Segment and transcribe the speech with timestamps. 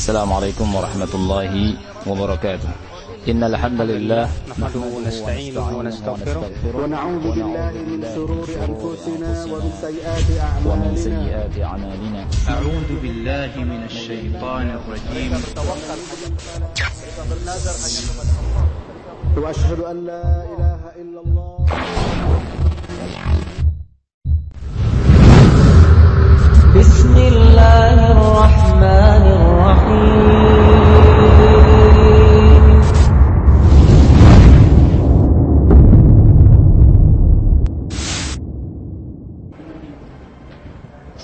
[0.00, 1.52] السلام عليكم ورحمة الله
[2.08, 2.72] وبركاته.
[3.28, 10.28] إن الحمد لله نحمده ونستعينه ونستغفره ونعوذ بالله من شرور أنفسنا ومن سيئات
[10.64, 12.22] ومن أعمالنا سيئات أعمالنا.
[12.48, 15.32] أعوذ بالله من الشيطان الرجيم.
[19.36, 21.52] وأشهد أن لا إله إلا الله.
[26.70, 29.49] بسم الله الرحمن الرحيم.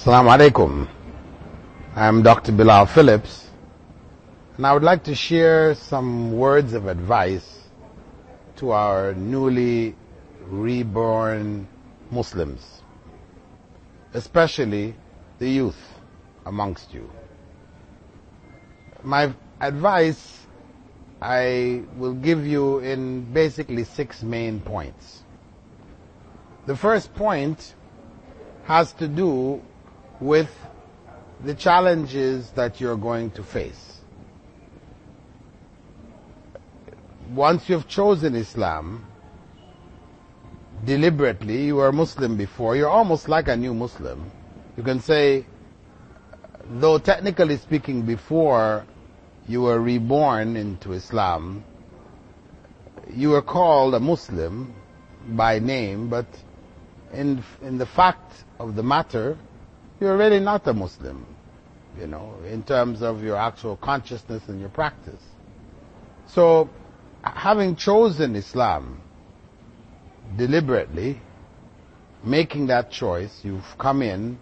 [0.07, 0.89] Assalamu alaikum.
[1.97, 2.53] I'm Dr.
[2.53, 3.51] Bilal Philips,
[4.57, 7.59] and I would like to share some words of advice
[8.59, 9.97] to our newly
[10.47, 11.67] reborn
[12.11, 12.83] Muslims,
[14.15, 14.95] especially
[15.41, 15.99] the youth
[16.47, 17.11] amongst you.
[19.07, 20.41] My advice
[21.23, 25.23] I will give you in basically six main points.
[26.67, 27.75] The first point
[28.65, 29.63] has to do
[30.21, 30.51] with
[31.45, 34.01] the challenges that you're going to face.
[37.31, 39.07] Once you've chosen Islam,
[40.85, 44.33] deliberately, you were Muslim before, you're almost like a new Muslim.
[44.77, 45.47] You can say,
[46.69, 48.85] though technically speaking before
[49.49, 51.65] you were reborn into Islam,
[53.15, 54.75] you were called a Muslim
[55.29, 56.27] by name, but
[57.13, 59.39] in, in the fact of the matter,
[60.01, 61.27] you're really not a Muslim,
[61.99, 65.23] you know, in terms of your actual consciousness and your practice.
[66.29, 66.69] So,
[67.23, 69.01] having chosen Islam
[70.37, 71.21] deliberately,
[72.25, 74.39] making that choice, you've come in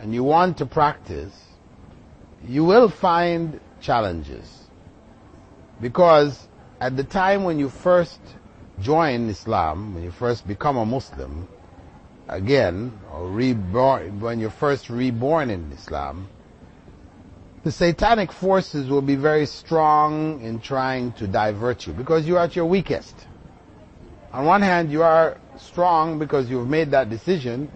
[0.00, 1.32] and you want to practice,
[2.46, 4.64] you will find challenges.
[5.80, 6.48] Because
[6.80, 8.20] at the time when you first
[8.80, 11.46] join Islam, when you first become a Muslim,
[12.28, 16.28] again, or reborn, when you're first reborn in Islam,
[17.62, 22.56] the satanic forces will be very strong in trying to divert you because you're at
[22.56, 23.14] your weakest.
[24.32, 27.70] On one hand, you are strong because you've made that decision,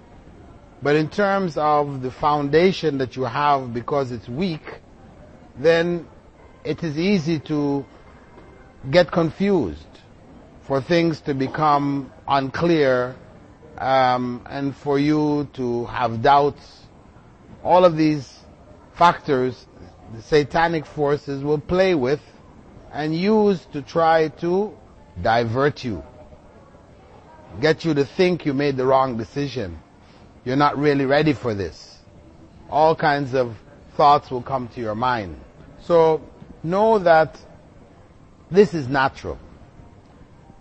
[0.82, 4.82] but in terms of the foundation that you have because it's weak,
[5.58, 6.06] then
[6.64, 7.84] it is easy to
[8.90, 9.86] get confused,
[10.62, 13.16] for things to become unclear,
[13.78, 16.82] um, and for you to have doubts.
[17.64, 18.38] All of these
[18.94, 19.66] factors,
[20.14, 22.20] the satanic forces will play with
[22.92, 24.76] and use to try to
[25.20, 26.02] divert you.
[27.60, 29.78] Get you to think you made the wrong decision.
[30.44, 31.98] You're not really ready for this.
[32.70, 33.56] All kinds of
[33.96, 35.40] thoughts will come to your mind.
[35.88, 36.20] So
[36.62, 37.40] know that
[38.50, 39.38] this is natural.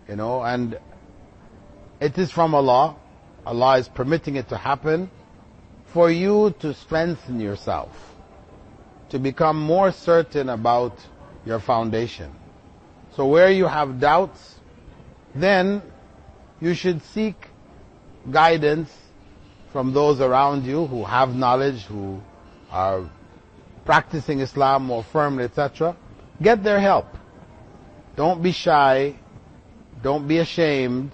[0.08, 0.80] You know, and
[2.00, 2.96] it is from Allah.
[3.46, 5.12] Allah is permitting it to happen
[5.88, 8.16] for you to strengthen yourself,
[9.10, 10.98] to become more certain about
[11.46, 12.34] your foundation.
[13.18, 14.56] So where you have doubts,
[15.36, 15.82] then
[16.62, 17.50] you should seek
[18.32, 18.94] guidance
[19.74, 22.22] from those around you who have knowledge, who
[22.72, 23.10] are
[23.88, 25.96] practicing Islam more firmly, etc.
[26.42, 27.08] Get their help.
[28.18, 29.16] Don't be shy.
[30.04, 31.12] Don't be ashamed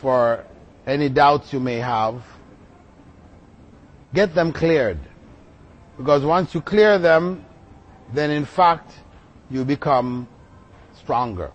[0.00, 0.44] for
[0.86, 2.22] any doubts you may have.
[4.14, 5.00] Get them cleared.
[5.98, 7.44] Because once you clear them,
[8.14, 8.92] then in fact,
[9.50, 10.28] you become
[10.94, 11.50] stronger.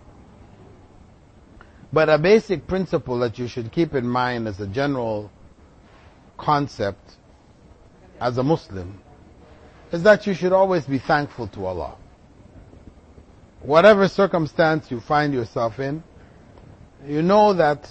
[1.90, 5.30] But a basic principle that you should keep in mind as a general
[6.36, 7.16] concept
[8.20, 9.00] as a Muslim
[9.92, 11.96] is that you should always be thankful to Allah.
[13.62, 16.02] Whatever circumstance you find yourself in,
[17.06, 17.88] you know that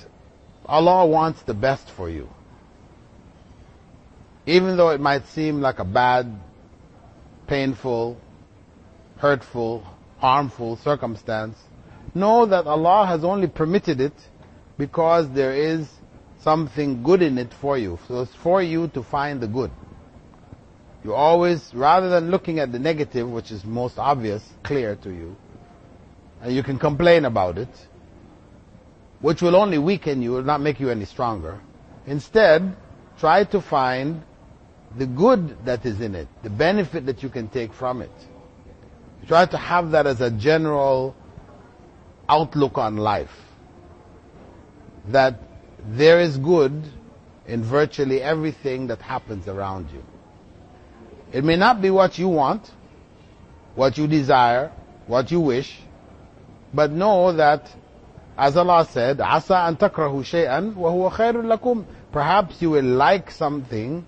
[0.66, 2.30] Allah wants the best for you.
[4.46, 6.40] Even though it might seem like a bad,
[7.48, 8.18] painful,
[9.18, 9.84] hurtful,
[10.20, 11.58] harmful circumstance,
[12.14, 14.14] know that Allah has only permitted it
[14.78, 15.88] because there is
[16.42, 18.00] something good in it for you.
[18.08, 19.72] So it's for you to find the good.
[21.04, 25.36] You always, rather than looking at the negative, which is most obvious, clear to you,
[26.42, 27.70] and you can complain about it,
[29.22, 31.60] which will only weaken you, will not make you any stronger.
[32.06, 32.76] Instead,
[33.20, 34.22] try to find
[34.98, 38.12] the good that is in it, the benefit that you can take from it.
[39.28, 41.16] Try to have that as a general
[42.30, 43.36] outlook on life.
[45.10, 45.40] That
[45.86, 46.84] there is good
[47.46, 50.04] in virtually everything that happens around you.
[51.38, 52.72] It may not be what you want,
[53.76, 54.72] what you desire,
[55.06, 55.80] what you wish,
[56.74, 57.70] but know that,
[58.36, 63.30] as Allah said, "Asa an takrahu shay'an wa huwa khairul lakum." Perhaps you will like
[63.30, 64.04] something,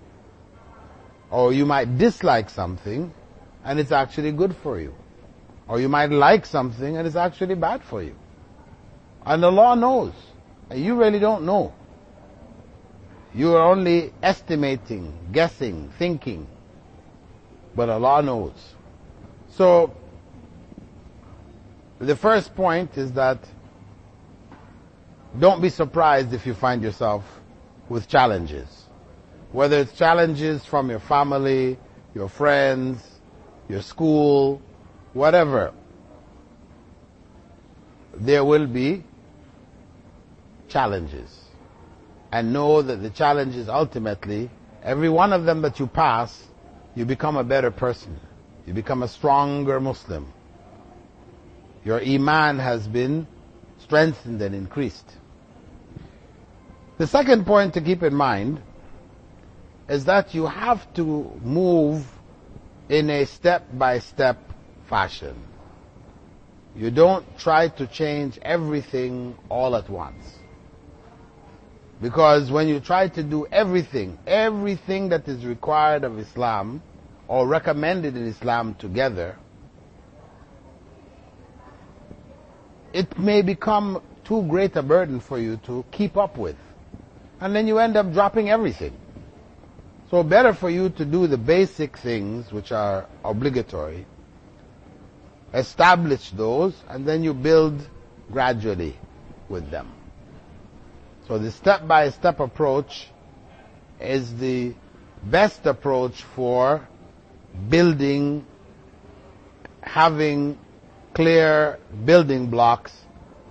[1.30, 3.14] or you might dislike something,
[3.64, 4.92] and it's actually good for you.
[5.68, 8.16] Or you might like something and it's actually bad for you.
[9.24, 10.12] And Allah knows.
[10.68, 11.72] And you really don't know.
[13.32, 16.48] You are only estimating, guessing, thinking.
[17.80, 18.52] But Allah knows.
[19.52, 19.94] So,
[21.98, 23.38] the first point is that
[25.38, 27.24] don't be surprised if you find yourself
[27.88, 28.68] with challenges.
[29.52, 31.78] Whether it's challenges from your family,
[32.14, 33.02] your friends,
[33.66, 34.60] your school,
[35.14, 35.72] whatever.
[38.14, 39.04] There will be
[40.68, 41.34] challenges.
[42.30, 44.50] And know that the challenges ultimately,
[44.82, 46.49] every one of them that you pass,
[46.94, 48.18] you become a better person.
[48.66, 50.32] You become a stronger Muslim.
[51.84, 53.26] Your Iman has been
[53.78, 55.16] strengthened and increased.
[56.98, 58.60] The second point to keep in mind
[59.88, 62.06] is that you have to move
[62.88, 64.52] in a step-by-step
[64.88, 65.34] fashion.
[66.76, 70.39] You don't try to change everything all at once.
[72.00, 76.82] Because when you try to do everything, everything that is required of Islam
[77.28, 79.36] or recommended in Islam together,
[82.94, 86.56] it may become too great a burden for you to keep up with.
[87.40, 88.96] And then you end up dropping everything.
[90.10, 94.06] So better for you to do the basic things which are obligatory,
[95.54, 97.86] establish those, and then you build
[98.32, 98.96] gradually
[99.48, 99.99] with them.
[101.26, 103.10] So the step-by-step -step approach
[104.00, 104.74] is the
[105.22, 106.88] best approach for
[107.68, 108.44] building,
[109.82, 110.58] having
[111.14, 112.92] clear building blocks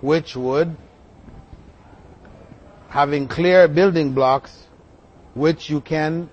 [0.00, 0.76] which would
[2.90, 4.66] having clear building blocks
[5.34, 6.28] which you can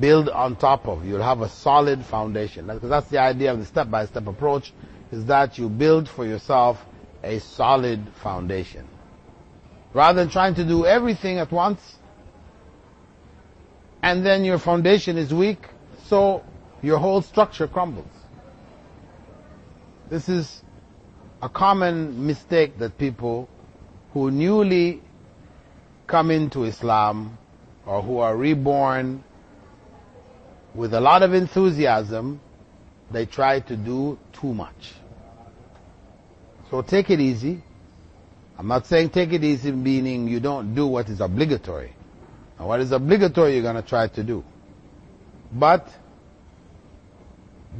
[0.00, 1.06] build on top of.
[1.06, 2.66] You'll have a solid foundation.
[2.66, 4.72] Because that's the idea of the step-by-step approach,
[5.12, 6.84] is that you build for yourself
[7.22, 8.88] a solid foundation.
[9.94, 11.80] Rather than trying to do everything at once,
[14.02, 15.68] and then your foundation is weak,
[16.06, 16.42] so
[16.82, 18.06] your whole structure crumbles.
[20.10, 20.62] This is
[21.40, 23.48] a common mistake that people
[24.12, 25.02] who newly
[26.06, 27.38] come into Islam
[27.86, 29.24] or who are reborn
[30.74, 32.40] with a lot of enthusiasm,
[33.10, 34.92] they try to do too much.
[36.70, 37.62] So take it easy.
[38.58, 41.94] I'm not saying take it easy meaning you don't do what is obligatory.
[42.58, 44.44] And what is obligatory you're going to try to do.
[45.52, 45.88] But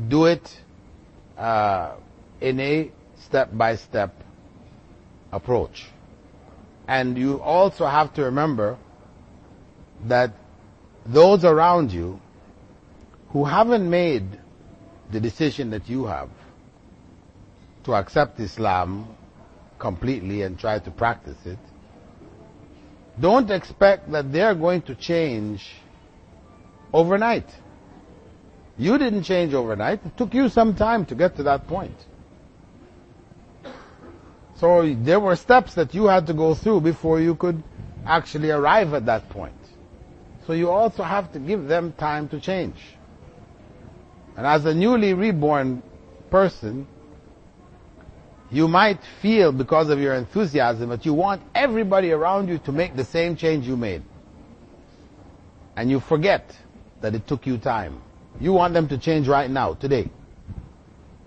[0.09, 0.61] do it
[1.37, 1.95] uh,
[2.41, 2.91] in a
[3.25, 4.15] step-by-step
[5.31, 5.87] approach.
[6.89, 8.79] And you also have to remember
[10.07, 10.33] that
[11.07, 12.21] those around you
[13.31, 14.27] who haven't made
[15.11, 16.31] the decision that you have
[17.85, 19.07] to accept Islam
[19.83, 21.59] completely and try to practice it,
[23.21, 25.69] don't expect that they're going to change
[26.93, 27.49] overnight.
[28.79, 30.07] You didn't change overnight.
[30.07, 32.07] It took you some time to get to that point.
[34.55, 37.63] So there were steps that you had to go through before you could
[38.07, 39.61] actually arrive at that point.
[40.47, 42.81] So you also have to give them time to change.
[44.37, 45.83] And as a newly reborn
[46.31, 46.87] person,
[48.53, 52.95] you might feel because of your enthusiasm that you want everybody around you to make
[52.95, 54.03] the same change you made.
[55.75, 56.55] And you forget
[57.01, 58.03] that it took you time.
[58.39, 60.11] You want them to change right now, today.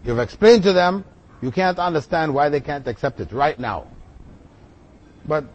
[0.04, 1.04] You've explained to them,
[1.42, 3.88] you can't understand why they can't accept it right now.
[5.28, 5.46] But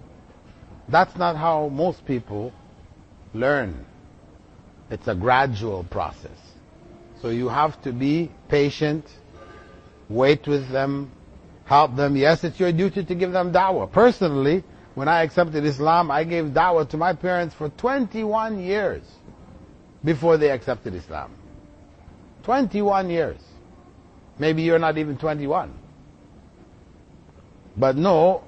[0.88, 2.52] that's not how most people
[3.32, 3.86] learn.
[4.90, 6.36] It's a gradual process.
[7.22, 9.06] So you have to be patient,
[10.08, 11.12] wait with them,
[11.70, 12.16] help them.
[12.16, 13.92] Yes, it's your duty to give them da'wah.
[13.92, 14.64] Personally,
[14.96, 19.04] when I accepted Islam, I gave da'wah to my parents for 21 years
[20.04, 21.30] before they accepted Islam.
[22.42, 23.38] 21 years.
[24.36, 25.72] Maybe you're not even 21.
[27.76, 28.42] But no,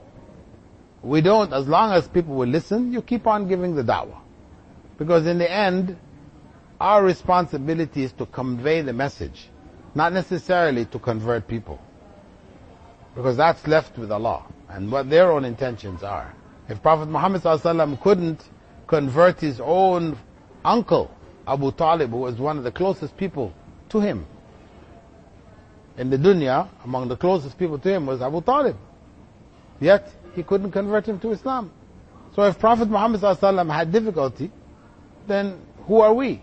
[1.00, 4.19] we don't, as long as people will listen, you keep on giving the da'wah.
[4.99, 5.97] Because in the end,
[6.81, 9.49] our responsibility is to convey the message,
[9.95, 11.79] not necessarily to convert people.
[13.14, 16.35] Because that's left with Allah and what their own intentions are.
[16.69, 17.42] If Prophet Muhammad
[18.00, 18.42] couldn't
[18.87, 20.16] convert his own
[20.64, 21.11] uncle,
[21.47, 23.52] Abu Talib, who was one of the closest people
[23.90, 24.26] to him,
[25.99, 28.76] in the dunya, among the closest people to him was Abu Talib.
[29.78, 31.71] Yet, he couldn't convert him to Islam.
[32.35, 33.21] So if Prophet Muhammad
[33.69, 34.50] had difficulty,
[35.26, 36.40] then who are we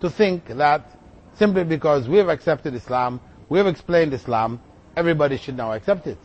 [0.00, 0.98] to think that
[1.36, 4.60] simply because we have accepted Islam, we have explained Islam,
[4.96, 6.18] everybody should now accept it.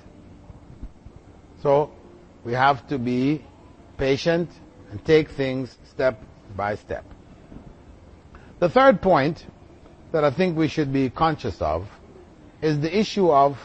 [1.61, 1.91] So,
[2.43, 3.43] we have to be
[3.97, 4.49] patient
[4.91, 6.21] and take things step
[6.55, 7.05] by step.
[8.59, 9.45] The third point
[10.11, 11.87] that I think we should be conscious of
[12.61, 13.57] is the issue of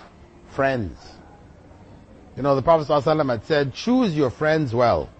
[0.55, 0.99] friends.
[2.37, 5.11] You know, the Prophet ﷺ had said, choose your friends well,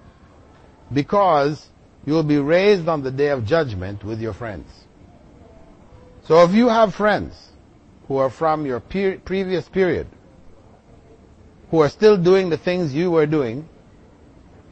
[0.93, 1.69] because
[2.07, 4.69] you will be raised on the day of judgment with your friends.
[6.25, 7.50] So if you have friends
[8.11, 10.05] who are from your per- previous period,
[11.71, 13.69] who are still doing the things you were doing,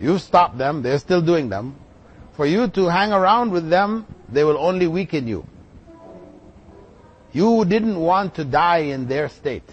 [0.01, 1.77] you've stopped them, they're still doing them,
[2.33, 5.47] for you to hang around with them, they will only weaken you.
[7.31, 9.71] You didn't want to die in their state.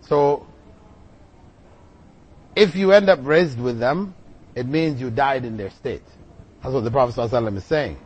[0.00, 0.46] So,
[2.56, 4.14] if you end up raised with them,
[4.54, 6.06] it means you died in their state.
[6.62, 7.98] That's what the Prophet ﷺ is saying.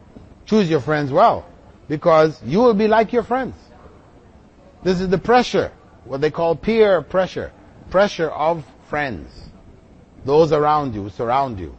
[0.47, 1.47] Choose your friends well,
[1.89, 3.55] because you will be like your friends.
[4.83, 5.73] This is the pressure,
[6.05, 7.53] what they call peer pressure.
[7.91, 9.31] Pressure of friends.
[10.25, 11.77] Those around you, surround you.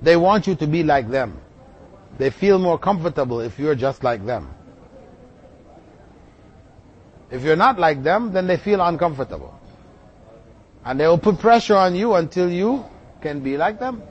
[0.00, 1.40] They want you to be like them.
[2.18, 4.54] They feel more comfortable if you're just like them.
[7.30, 9.54] If you're not like them, then they feel uncomfortable.
[10.84, 12.84] And they will put pressure on you until you
[13.20, 14.02] can be like them.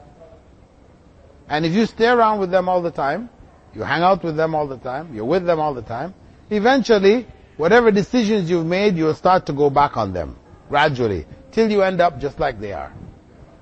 [1.48, 3.30] And if you stay around with them all the time,
[3.78, 6.12] you hang out with them all the time, you're with them all the time,
[6.50, 10.36] eventually, whatever decisions you've made, you'll start to go back on them,
[10.68, 12.92] gradually, till you end up just like they are.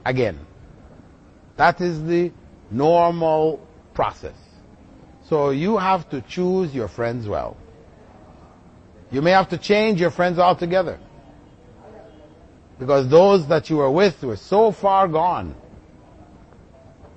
[0.07, 0.39] Again.
[1.57, 2.33] That is the
[2.71, 4.37] normal process.
[5.29, 7.57] So you have to choose your friends well.
[9.11, 10.99] You may have to change your friends altogether.
[12.79, 15.55] Because those that you were with were so far gone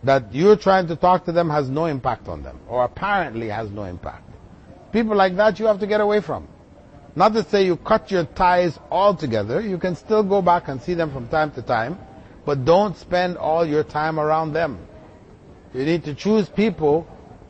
[0.03, 3.69] that you're trying to talk to them has no impact on them, or apparently has
[3.69, 4.29] no impact.
[4.91, 6.47] People like that you have to get away from.
[7.15, 10.93] Not to say you cut your ties altogether, you can still go back and see
[10.93, 11.97] them from time to time,
[12.45, 14.79] but don't spend all your time around them.
[15.73, 17.07] You need to choose people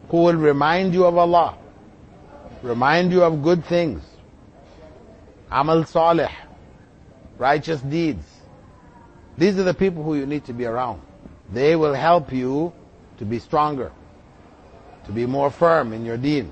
[0.09, 1.57] who will remind you of Allah,
[2.63, 4.01] remind you of good things,
[5.51, 6.31] amal salih,
[7.37, 8.25] righteous deeds.
[9.37, 11.01] These are the people who you need to be around.
[11.51, 12.73] They will help you
[13.17, 13.91] to be stronger,
[15.05, 16.51] to be more firm in your deen.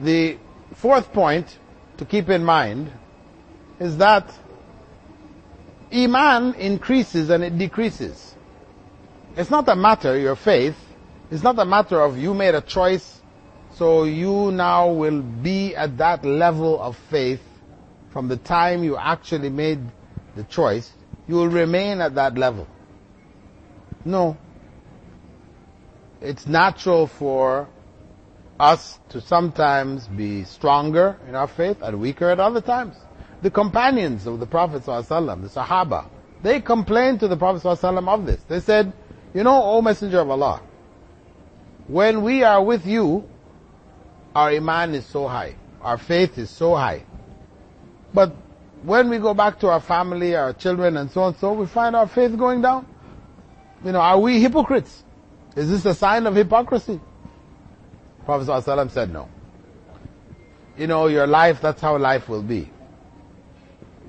[0.00, 0.38] The
[0.74, 1.58] fourth point
[1.98, 2.90] to keep in mind
[3.78, 4.32] is that
[5.92, 8.34] Iman increases and it decreases.
[9.36, 10.76] It's not a matter, your faith,
[11.30, 13.20] it's not a matter of you made a choice,
[13.74, 17.42] so you now will be at that level of faith
[18.10, 19.80] from the time you actually made
[20.36, 20.92] the choice,
[21.26, 22.66] you will remain at that level.
[24.04, 24.36] No.
[26.20, 27.68] It's natural for
[28.58, 32.96] us to sometimes be stronger in our faith and weaker at other times.
[33.42, 36.06] The companions of the Prophet ﷺ, the Sahaba,
[36.42, 38.40] they complained to the Prophet ﷺ of this.
[38.48, 38.92] They said,
[39.34, 40.62] you know, O Messenger of Allah,
[41.88, 43.28] when we are with you,
[44.34, 45.56] our iman is so high.
[45.82, 47.04] Our faith is so high.
[48.12, 48.34] But
[48.84, 51.66] when we go back to our family, our children and so on and so, we
[51.66, 52.86] find our faith going down.
[53.84, 55.02] You know, are we hypocrites?
[55.56, 57.00] Is this a sign of hypocrisy?
[58.24, 59.28] Prophet ﷺ said no.
[60.76, 62.70] You know, your life, that's how life will be.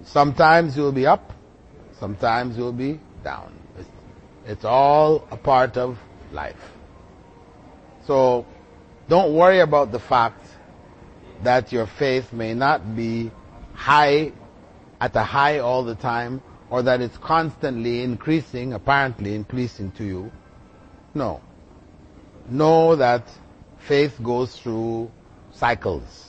[0.03, 1.34] Sometimes you'll be up,
[2.00, 3.53] sometimes you'll be down.
[3.77, 3.89] It's,
[4.46, 5.98] it's all a part of
[6.32, 6.74] life.
[8.05, 8.46] So,
[9.08, 10.46] don't worry about the fact
[11.44, 13.32] that your faith may not be
[13.74, 14.32] high,
[15.00, 20.32] at a high all the time, or that it's constantly increasing, apparently increasing to you.
[21.14, 21.42] No.
[22.50, 23.24] Know that
[23.88, 25.12] faith goes through
[25.54, 26.25] cycles.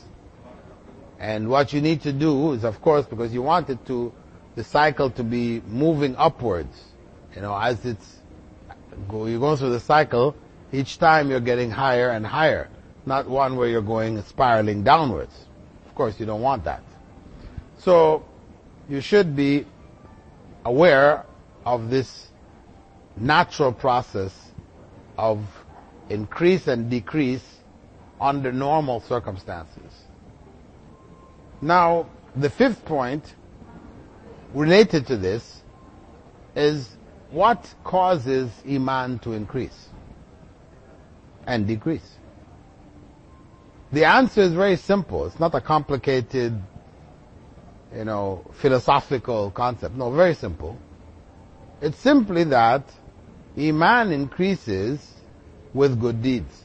[1.18, 4.12] And what you need to do is, of course, because you want it to,
[4.54, 6.76] the cycle to be moving upwards.
[7.34, 8.16] You know, as it's,
[9.10, 10.36] you're going through the cycle,
[10.72, 12.68] each time you're getting higher and higher.
[13.04, 15.34] Not one where you're going spiraling downwards.
[15.86, 16.82] Of course, you don't want that.
[17.78, 18.24] So,
[18.88, 19.66] you should be
[20.64, 21.24] aware
[21.64, 22.28] of this
[23.16, 24.32] natural process
[25.18, 25.44] of
[26.08, 27.44] increase and decrease
[28.20, 29.92] under normal circumstances.
[31.60, 33.34] Now, the fifth point
[34.54, 35.62] related to this
[36.54, 36.88] is
[37.30, 39.88] what causes Iman to increase
[41.46, 42.16] and decrease.
[43.92, 45.26] The answer is very simple.
[45.26, 46.60] It's not a complicated,
[47.96, 49.94] you know, philosophical concept.
[49.94, 50.78] No, very simple.
[51.80, 52.84] It's simply that
[53.56, 55.14] Iman increases
[55.72, 56.62] with good deeds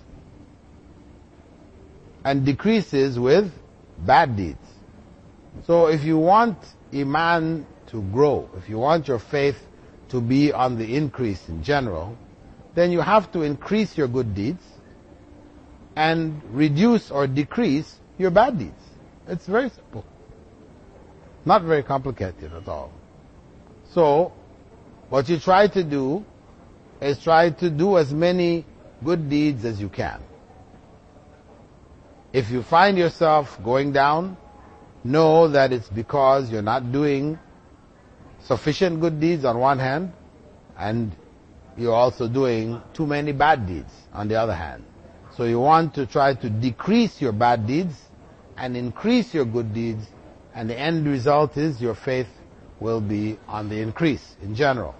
[2.23, 3.51] and decreases with
[3.99, 4.57] bad deeds.
[5.65, 6.57] So if you want
[6.93, 9.57] Iman to grow, if you want your faith
[10.09, 12.17] to be on the increase in general,
[12.75, 14.63] then you have to increase your good deeds
[15.95, 18.83] and reduce or decrease your bad deeds.
[19.27, 20.05] It's very simple.
[21.45, 22.91] Not very complicated at all.
[23.93, 24.31] So,
[25.09, 26.23] what you try to do
[27.01, 28.65] is try to do as many
[29.03, 30.21] good deeds as you can.
[32.31, 34.37] If you find yourself going down,
[35.03, 37.39] know that it's because you're not doing
[38.43, 40.13] sufficient good deeds on one hand,
[40.77, 41.11] and
[41.77, 44.83] you're also doing too many bad deeds on the other hand.
[45.35, 47.95] So you want to try to decrease your bad deeds
[48.57, 50.05] and increase your good deeds,
[50.53, 52.27] and the end result is your faith
[52.79, 54.95] will be on the increase in general.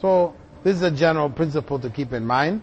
[0.00, 0.34] So
[0.64, 2.62] this is a general principle to keep in mind.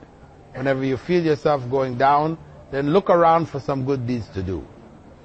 [0.53, 2.37] Whenever you feel yourself going down,
[2.71, 4.65] then look around for some good deeds to do.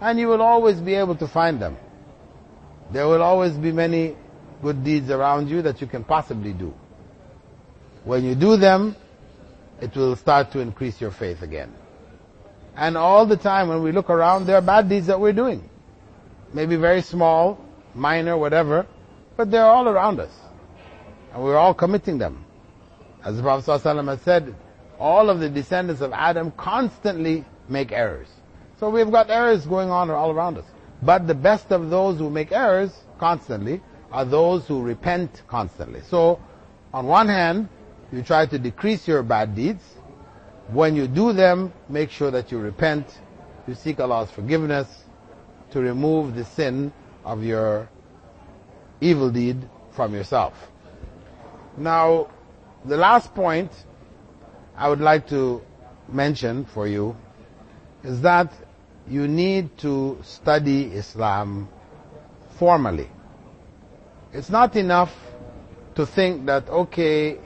[0.00, 1.77] And you will always be able to find them.
[2.93, 4.17] There will always be many
[4.62, 6.75] good deeds around you that you can possibly do.
[8.05, 8.97] When you do them,
[9.81, 11.73] it will start to increase your faith again.
[12.77, 15.70] And all the time when we look around, there are bad deeds that we're doing.
[16.52, 17.64] Maybe very small,
[17.95, 18.87] minor, whatever,
[19.37, 20.33] but they're all around us.
[21.33, 22.45] And we're all committing them.
[23.25, 24.54] As the Prophet ﷺ has said,
[24.99, 28.28] all of the descendants of Adam constantly make errors.
[28.78, 30.64] So we've got errors going on all around us.
[31.02, 33.80] But the best of those who make errors constantly
[34.11, 36.00] are those who repent constantly.
[36.02, 36.40] So,
[36.92, 37.69] on one hand,
[38.12, 39.83] you try to decrease your bad deeds.
[40.68, 43.07] When you do them, make sure that you repent,
[43.68, 45.05] you seek Allah's forgiveness
[45.72, 46.92] to remove the sin
[47.24, 47.88] of your
[49.00, 50.70] evil deed from yourself.
[51.76, 52.28] Now,
[52.85, 53.70] the last point
[54.76, 55.62] I would like to
[56.09, 57.16] mention for you
[58.02, 58.52] is that
[59.09, 61.68] you need to study Islam
[62.59, 63.09] formally.
[64.33, 65.14] It's not enough
[65.96, 67.38] to think that, okay,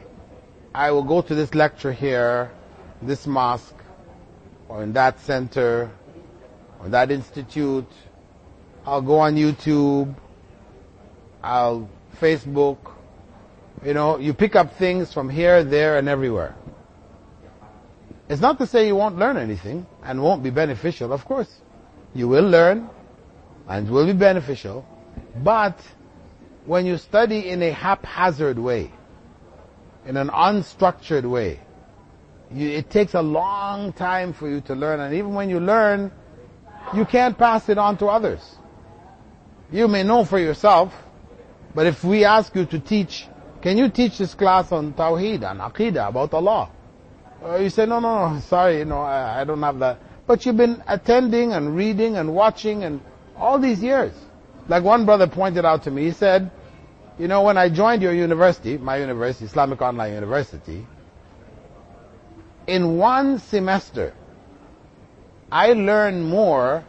[0.74, 2.50] I will go to this lecture here,
[3.00, 3.82] this mosque,
[4.68, 5.90] or in that center,
[6.80, 7.90] or that institute.
[8.86, 10.14] I'll go on YouTube.
[11.42, 11.88] I'll
[12.20, 12.78] Facebook.
[13.84, 16.54] You know, you pick up things from here, there, and everywhere.
[18.28, 21.12] It's not to say you won't learn anything and won't be beneficial.
[21.12, 21.60] Of course,
[22.14, 22.88] you will learn
[23.68, 24.86] and will be beneficial.
[25.36, 25.78] But
[26.64, 28.90] when you study in a haphazard way,
[30.06, 31.60] in an unstructured way,
[32.50, 35.00] you, it takes a long time for you to learn.
[35.00, 36.10] And even when you learn,
[36.94, 38.56] you can't pass it on to others.
[39.72, 40.94] You may know for yourself,
[41.74, 43.26] but if we ask you to teach,
[43.62, 46.70] can you teach this class on Tawheed and Aqidah about Allah?
[47.44, 49.98] Uh, you say, no, no, no, sorry, you know, I, I don't have that.
[50.26, 53.00] But you've been attending and reading and watching and
[53.36, 54.12] all these years.
[54.68, 56.50] Like one brother pointed out to me, he said,
[57.18, 60.86] you know, when I joined your university, my university, Islamic Online University,
[62.66, 64.14] in one semester,
[65.52, 66.84] I learned more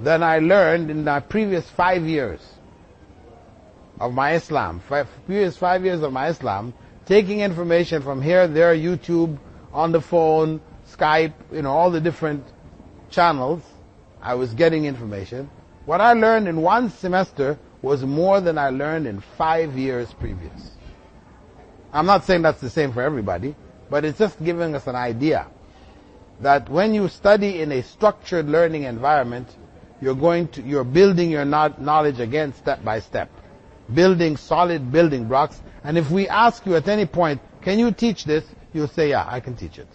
[0.00, 2.40] than I learned in the previous five years
[4.00, 4.80] of my Islam.
[4.88, 6.72] Five, previous five years of my Islam,
[7.06, 9.38] taking information from here, there, YouTube,
[9.72, 10.60] on the phone,
[10.92, 12.44] Skype, you know, all the different
[13.10, 13.62] channels.
[14.20, 15.50] I was getting information.
[15.84, 20.72] What I learned in one semester was more than I learned in five years previous.
[21.92, 23.54] I'm not saying that's the same for everybody,
[23.88, 25.46] but it's just giving us an idea
[26.40, 29.48] that when you study in a structured learning environment,
[30.00, 33.30] you're going to, you're building your knowledge again step by step.
[33.92, 35.60] Building solid building blocks.
[35.82, 38.44] And if we ask you at any point, can you teach this?
[38.72, 39.88] You'll say, yeah, I can teach it.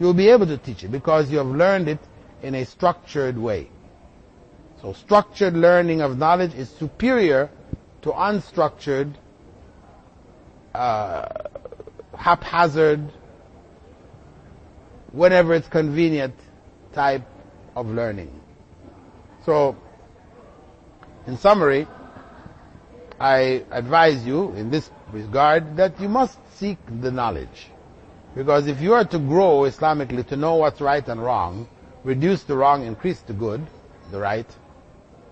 [0.00, 2.00] You'll be able to teach it because you have learned it
[2.42, 3.70] in a structured way.
[4.82, 7.48] So structured learning of knowledge is superior
[8.02, 9.14] to unstructured,
[10.74, 11.26] uh,
[12.14, 13.00] haphazard,
[15.12, 16.34] whenever it's convenient
[16.92, 17.22] type
[17.74, 18.40] of learning.
[19.44, 19.76] So,
[21.26, 21.86] in summary,
[23.20, 27.68] I advise you in this regard that you must seek the knowledge.
[28.34, 31.68] Because if you are to grow Islamically, to know what's right and wrong,
[32.02, 33.64] reduce the wrong, increase the good,
[34.10, 34.46] the right,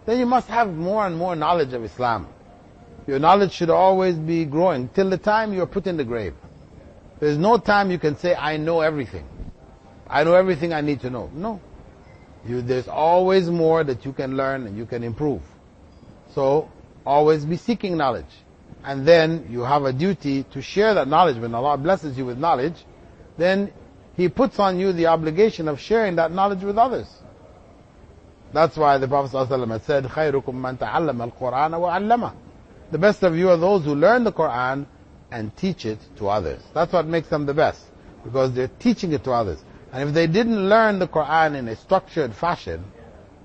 [0.07, 2.29] then you must have more and more knowledge of Islam.
[3.07, 6.35] Your knowledge should always be growing till the time you are put in the grave.
[7.19, 9.27] There's no time you can say, I know everything.
[10.09, 11.31] I know everything I need to know.
[11.35, 11.61] No.
[12.48, 15.42] You, there's always more that you can learn and you can improve.
[16.34, 16.70] So,
[17.06, 18.26] always be seeking knowledge.
[18.84, 21.38] And then you have a duty to share that knowledge.
[21.38, 22.86] When Allah blesses you with knowledge,
[23.38, 23.72] then
[24.16, 27.08] He puts on you the obligation of sharing that knowledge with others.
[28.54, 32.34] That's why the Prophet ﷺ had said, خَيْرُكُمْ مَنْ تَعَلَّمَ الْقُرْآنَ وَعَلَّمَهُ
[32.92, 34.88] The best of you are those who learn the Qur'an
[35.32, 36.62] and teach it to others.
[36.74, 37.84] That's what makes them the best.
[38.24, 39.60] Because they're teaching it to others.
[39.93, 42.83] And if they didn't learn the Qur'an in a structured fashion,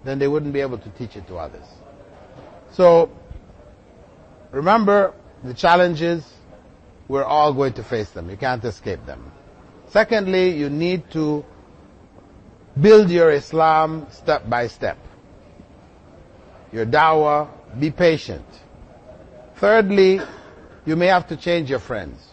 [0.06, 1.66] then they wouldn't be able to teach it to others.
[2.72, 3.12] So,
[4.52, 6.24] remember the challenges,
[7.10, 8.30] we're all going to face them.
[8.30, 9.32] You can't escape them.
[9.90, 11.44] Secondly, you need to
[12.80, 14.98] build your Islam step by step.
[16.72, 18.46] Your dawah, be patient.
[19.58, 20.22] Thirdly,
[20.86, 22.24] you may have to change your friends.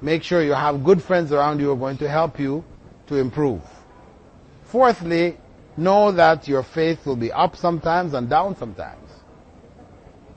[0.00, 2.64] Make sure you have good friends around you who are going to help you
[3.06, 3.62] to improve.
[4.64, 5.38] Fourthly,
[5.76, 9.10] know that your faith will be up sometimes and down sometimes.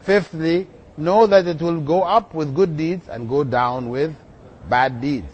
[0.02, 4.14] Fifthly, know that it will go up with good deeds and go down with
[4.70, 5.32] bad deeds.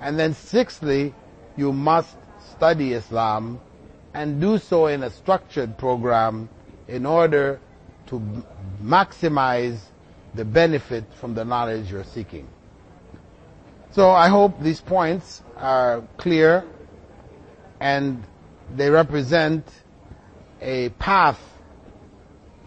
[0.00, 1.14] And then sixthly,
[1.56, 2.16] you must
[2.50, 3.60] study Islam
[4.14, 6.48] and do so in a structured program
[6.88, 7.60] in order
[8.06, 8.20] to
[8.82, 9.78] maximize
[10.34, 12.48] the benefit from the knowledge you're seeking.
[13.92, 16.64] So I hope these points are clear
[17.80, 18.22] and
[18.76, 19.64] they represent
[20.60, 21.40] a path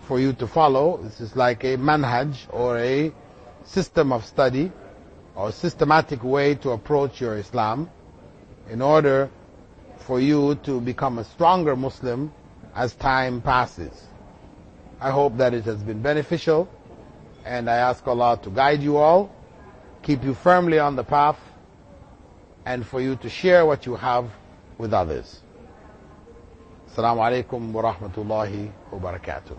[0.08, 0.98] for you to follow.
[1.04, 3.12] This is like a manhaj or a
[3.64, 4.72] system of study
[5.36, 7.90] or systematic way to approach your Islam
[8.70, 9.30] in order
[9.98, 12.34] for you to become a stronger Muslim
[12.74, 14.08] as time passes.
[15.00, 16.70] I hope that it has been beneficial
[17.46, 19.36] and I ask Allah to guide you all
[20.06, 21.38] keep you firmly on the path,
[22.66, 24.30] and for you to share what you have
[24.78, 25.42] with others.
[26.90, 29.58] Assalamu alaikum wa rahmatullahi wa barakatuh.